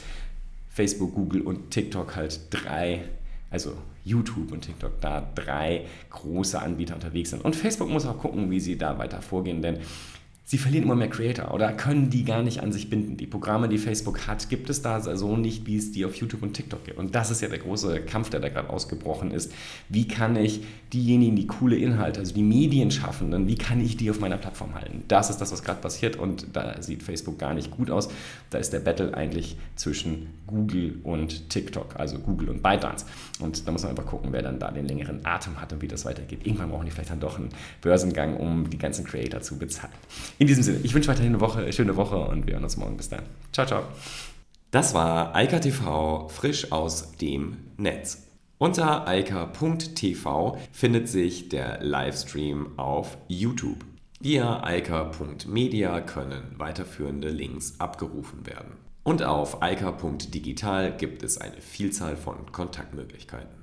Facebook, 0.70 1.16
Google 1.16 1.42
und 1.42 1.72
TikTok 1.72 2.16
halt 2.16 2.40
drei 2.52 3.02
also 3.52 3.74
YouTube 4.04 4.52
und 4.52 4.62
TikTok, 4.62 5.00
da 5.02 5.30
drei 5.36 5.86
große 6.10 6.60
Anbieter 6.60 6.96
unterwegs 6.96 7.30
sind. 7.30 7.46
Und 7.46 7.56
Facebook 7.56 7.90
muss 7.90 8.08
auch 8.08 8.18
gucken, 8.18 8.50
wie 8.50 8.60
sie 8.60 8.78
da 8.78 8.98
weiter 8.98 9.22
vorgehen, 9.22 9.62
denn 9.62 9.78
sie 10.44 10.58
verlieren 10.58 10.84
immer 10.84 10.96
mehr 10.96 11.10
Creator 11.10 11.54
oder 11.54 11.72
können 11.72 12.10
die 12.10 12.26
gar 12.26 12.44
nicht 12.44 12.62
an 12.62 12.72
sich 12.72 12.90
binden. 12.90 13.16
Die 13.16 13.28
Programme, 13.28 13.70
die 13.70 13.78
Facebook 13.78 14.28
hat, 14.28 14.50
gibt 14.50 14.70
es 14.70 14.82
da 14.82 15.02
so 15.16 15.38
nicht, 15.38 15.66
wie 15.66 15.78
es 15.78 15.92
die 15.92 16.04
auf 16.04 16.16
YouTube 16.16 16.44
und 16.44 16.54
TikTok 16.54 16.84
gibt. 16.84 16.98
Und 16.98 17.16
das 17.16 17.32
ist 17.32 17.42
ja 17.42 17.48
der 17.48 17.60
große 17.60 18.02
Kampf, 18.02 18.30
der 18.30 18.42
da 18.42 18.50
gerade 18.50 18.70
ausgebrochen 18.70 19.32
ist. 19.32 19.54
Wie 19.88 20.08
kann 20.08 20.36
ich 20.36 20.62
diejenigen, 20.92 21.36
die 21.38 21.48
coole 21.48 21.78
Inhalte, 21.78 22.20
also 22.20 22.34
die 22.34 22.44
Medienschaffenden, 22.44 23.48
wie 23.48 23.56
kann 23.56 23.80
ich 23.80 23.96
die 23.96 24.10
auf 24.10 24.20
meiner 24.20 24.38
Plattform 24.38 24.76
halten? 24.76 25.04
Das 25.08 25.30
ist 25.30 25.38
das, 25.38 25.52
was 25.54 25.64
gerade 25.64 25.80
passiert 25.80 26.18
und 26.18 26.48
da 26.54 26.82
sieht 26.82 27.02
Facebook 27.02 27.40
gar 27.40 27.54
nicht 27.54 27.72
gut 27.72 27.90
aus. 27.90 28.10
Da 28.50 28.58
ist 28.58 28.74
der 28.74 28.80
Battle 28.80 29.14
eigentlich 29.14 29.56
zwischen 29.76 30.28
Google 30.48 31.00
und 31.04 31.50
TikTok, 31.50 31.96
also 31.98 32.20
Google 32.20 32.50
und 32.50 32.62
ByteDance. 32.62 33.06
Und 33.40 33.66
da 33.66 33.72
muss 33.72 33.84
man 33.84 33.92
einfach 33.92 34.06
gucken, 34.06 34.34
wer 34.34 34.42
dann 34.42 34.60
da 34.60 34.70
den 34.70 34.86
längeren 34.86 35.26
Atem 35.26 35.62
hat 35.62 35.72
und 35.72 35.82
wie 35.82 35.88
das 35.88 36.04
weitergeht. 36.04 36.46
Irgendwann 36.46 36.70
brauchen 36.70 36.86
die 36.86 36.92
vielleicht 36.92 37.12
dann 37.12 37.22
doch 37.22 37.40
einen 37.40 37.50
Börsengang, 37.82 38.36
um 38.36 38.70
die 38.70 38.78
ganzen 38.78 39.06
Creator 39.06 39.42
zu 39.42 39.58
bezahlen. 39.58 39.94
In 40.38 40.48
diesem 40.48 40.64
Sinne, 40.64 40.80
ich 40.84 40.94
wünsche 40.94 41.10
weiterhin 41.10 41.34
eine, 41.34 41.42
Woche, 41.42 41.60
eine 41.60 41.74
schöne 41.74 41.96
Woche 41.96 42.18
und 42.18 42.48
wir 42.48 42.54
hören 42.54 42.64
uns 42.64 42.78
morgen. 42.78 42.98
Bis 42.98 43.10
dann. 43.10 43.24
Ciao, 43.52 43.66
ciao. 43.66 43.84
Das 44.72 44.94
war 44.94 45.36
Eika 45.36 45.60
TV 45.60 46.30
frisch 46.30 46.72
aus 46.72 47.12
dem 47.18 47.58
Netz. 47.78 48.28
Unter 48.58 49.08
eika.tv 49.08 50.58
findet 50.72 51.10
sich 51.10 51.50
der 51.50 51.84
Livestream 51.84 52.78
auf 52.78 53.18
YouTube. 53.28 53.84
Via 54.20 54.64
eika.media 54.64 56.00
können 56.02 56.44
weiterführende 56.58 57.30
Links 57.30 57.80
abgerufen 57.80 58.46
werden. 58.46 58.74
Und 59.04 59.24
auf 59.24 59.64
eika.digital 59.64 60.96
gibt 60.96 61.24
es 61.24 61.40
eine 61.40 61.60
Vielzahl 61.60 62.16
von 62.16 62.52
Kontaktmöglichkeiten. 62.52 63.61